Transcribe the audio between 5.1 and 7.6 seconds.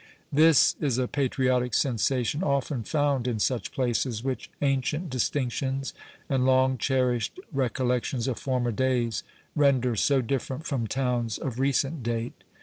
distinctions and long cherished